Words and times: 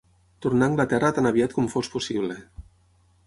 Tornar 0.43 0.65
a 0.67 0.69
Anglaterra 0.71 1.11
tan 1.17 1.29
aviat 1.31 1.53
com 1.57 1.69
fos 1.73 1.91
possible 1.97 2.39